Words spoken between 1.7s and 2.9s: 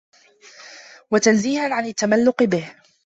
عَنْ التَّمَلُّقِ بِهِ